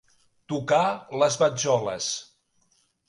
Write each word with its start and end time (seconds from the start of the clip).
Tocar 0.53 0.87
les 1.23 1.37
batzoles. 1.43 2.09